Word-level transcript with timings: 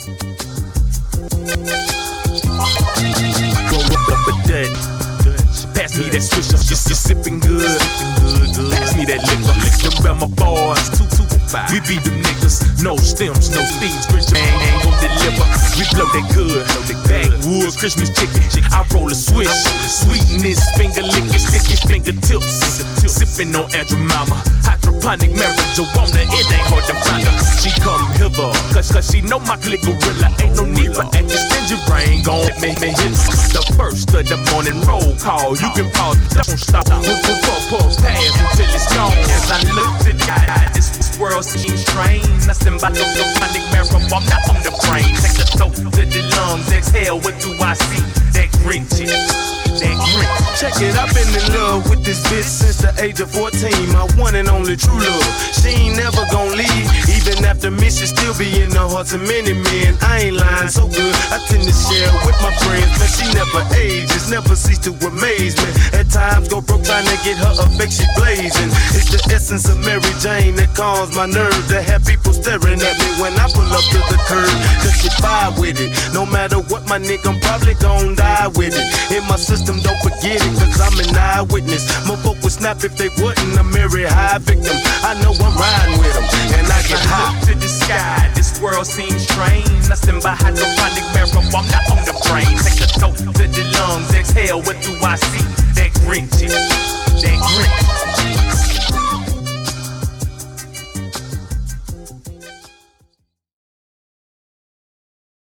Pass 0.00 0.08
me 5.98 6.08
that 6.08 6.24
up, 6.32 6.96
sipping 6.96 7.40
good. 7.40 7.76
Pass 8.72 8.96
me 8.96 9.04
that 9.04 9.20
liquor. 9.28 10.16
My 10.16 10.24
boys, 10.40 10.88
two, 10.96 11.04
two, 11.12 11.28
five. 11.52 11.68
We 11.68 11.84
be 11.84 12.00
the 12.00 12.16
niggas, 12.16 12.82
no 12.82 12.96
stems, 12.96 13.52
no. 13.52 13.60
Rich 13.60 14.32
man 14.32 14.40
ain't 14.40 14.80
gon' 14.88 14.96
deliver. 15.04 15.44
We 15.76 15.84
blow 15.92 16.08
that 16.16 16.24
good. 16.32 16.64
Backwood, 17.04 17.76
Christmas 17.76 18.08
chicken. 18.16 18.40
I 18.72 18.88
roll 18.94 19.12
a 19.12 19.14
switch. 19.14 19.52
Sweetness, 19.84 20.64
finger 20.80 21.02
licking, 21.02 21.36
sticky 21.36 21.76
fingertips. 21.76 22.99
Sipping 23.20 23.52
on 23.52 23.68
Andrew 23.76 24.00
Mama. 24.00 24.40
Hydroponic 24.64 25.36
marijuana, 25.36 26.24
it 26.24 26.48
ain't 26.56 26.64
hard 26.72 26.84
to 26.88 26.96
find 27.04 27.28
her. 27.28 27.36
She 27.60 27.68
come 27.76 28.00
hither, 28.16 28.48
cause, 28.72 28.88
cause 28.88 29.12
she 29.12 29.20
know 29.20 29.36
my 29.44 29.60
click 29.60 29.84
gorilla. 29.84 30.32
Ain't 30.40 30.56
no 30.56 30.64
need 30.64 30.96
for 30.96 31.04
extra 31.12 31.36
stingy 31.36 31.76
brain. 31.84 32.24
Gon' 32.24 32.48
let 32.48 32.56
me, 32.64 32.72
hit 32.72 32.96
the 33.52 33.60
first 33.76 34.08
of 34.16 34.24
the 34.24 34.40
morning 34.48 34.80
roll 34.88 35.12
call. 35.20 35.52
You 35.52 35.68
can 35.76 35.92
pause, 35.92 36.16
don't 36.32 36.56
stop. 36.56 36.88
Pull, 36.88 37.04
pull, 37.04 37.36
pull, 37.44 37.60
pull, 37.68 37.88
pass 38.00 38.24
until 38.40 38.72
it's 38.72 38.88
gone. 38.88 39.12
As 39.12 39.52
I 39.52 39.68
look 39.68 39.92
to 40.08 40.16
the 40.16 40.24
eye, 40.24 40.72
this, 40.72 40.88
world 41.20 41.44
seems 41.44 41.84
strange. 41.84 42.24
Nothing 42.48 42.80
but 42.80 42.96
no 42.96 43.04
hydroponic 43.04 43.68
marijuana. 43.68 44.32
On 44.48 44.56
the 44.64 44.72
brain. 44.88 45.12
Take 45.20 45.36
the 45.36 45.44
throat 45.60 45.76
to 45.76 46.02
the 46.08 46.22
lungs, 46.40 46.72
exhale. 46.72 47.20
What 47.20 47.36
do 47.36 47.52
I 47.60 47.76
see? 47.76 48.00
That 48.32 48.48
green 48.64 48.88
shit. 48.88 49.12
That 49.12 49.92
green. 50.08 50.29
Check 50.60 50.76
it, 50.84 50.92
I've 50.92 51.08
been 51.16 51.24
in 51.24 51.56
love 51.56 51.88
with 51.88 52.04
this 52.04 52.20
bitch 52.28 52.44
since 52.44 52.84
the 52.84 52.92
age 53.00 53.18
of 53.24 53.32
14. 53.32 53.72
My 53.96 54.04
one 54.20 54.36
and 54.36 54.44
only 54.44 54.76
true 54.76 54.92
love. 54.92 55.24
She 55.56 55.72
ain't 55.72 55.96
never 55.96 56.20
gonna 56.28 56.52
leave. 56.52 56.84
Even 57.08 57.48
after 57.48 57.70
me, 57.72 57.88
she 57.88 58.04
still 58.04 58.36
be 58.36 58.60
in 58.60 58.68
the 58.68 58.84
hearts 58.84 59.16
of 59.16 59.24
many 59.24 59.56
men. 59.56 59.96
I 60.04 60.28
ain't 60.28 60.36
lying 60.36 60.68
so 60.68 60.84
good. 60.84 61.16
I 61.32 61.40
tend 61.48 61.64
to 61.64 61.72
share 61.72 62.12
with 62.28 62.36
my 62.44 62.52
friends. 62.60 62.92
Man, 63.00 63.08
she 63.08 63.24
never 63.32 63.64
ages, 63.72 64.28
never 64.28 64.52
cease 64.52 64.76
to 64.84 64.92
amaze 65.00 65.56
me. 65.56 65.96
At 65.96 66.12
times 66.12 66.52
go 66.52 66.60
broke 66.60 66.84
trying 66.84 67.08
to 67.08 67.16
get 67.24 67.40
her 67.40 67.56
affection 67.56 68.04
blazing. 68.20 68.68
It's 68.92 69.08
the 69.08 69.20
essence 69.32 69.64
of 69.64 69.80
Mary 69.80 70.12
Jane 70.20 70.60
that 70.60 70.76
calms 70.76 71.16
my 71.16 71.24
nerves. 71.24 71.72
To 71.72 71.80
have 71.80 72.04
people 72.04 72.36
By 75.50 75.60
with 75.60 75.80
it. 75.80 75.90
No 76.14 76.26
matter 76.26 76.58
what, 76.68 76.86
my 76.88 76.98
nigga, 76.98 77.32
I'm 77.32 77.40
probably 77.40 77.74
gon' 77.74 78.14
die 78.14 78.48
with 78.54 78.74
it. 78.74 78.86
In 79.14 79.26
my 79.28 79.36
system, 79.36 79.80
don't 79.80 79.98
forget 80.02 80.38
it, 80.42 80.52
cause 80.58 80.80
I'm 80.80 80.98
an 80.98 81.16
eyewitness. 81.16 81.86
My 82.06 82.16
folk 82.16 82.42
would 82.42 82.52
snap 82.52 82.84
if 82.84 82.96
they 82.96 83.08
wouldn't. 83.22 83.58
I'm 83.58 83.70
very 83.72 84.04
high 84.04 84.38
victim. 84.38 84.76
I 85.02 85.14
know 85.22 85.32
I'm 85.32 85.54
riding 85.56 85.98
with 85.98 86.14
them, 86.14 86.24
and 86.58 86.66
I 86.66 86.80
get 86.86 87.00
high. 87.06 87.38
To 87.46 87.54
the 87.54 87.68
sky, 87.68 88.30
this 88.34 88.60
world 88.60 88.86
seems 88.86 89.22
strange. 89.26 89.88
Nothing 89.88 90.20
but 90.20 90.36
hydroponic 90.38 91.04
marijuana. 91.14 91.54
I'm 91.54 91.66
not 91.70 91.84
on 91.90 92.00
the 92.04 92.14
brain. 92.28 92.54
Take 92.60 92.78
the 92.78 92.88
throat 92.98 93.16
to 93.16 93.44
the 93.46 93.64
lungs, 93.78 94.14
exhale. 94.14 94.62
What 94.62 94.80
do 94.82 94.92
I 95.02 95.16
see? 95.16 95.49